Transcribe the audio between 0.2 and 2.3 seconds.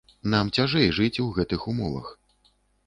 Нам цяжэй жыць у гэтых умовах.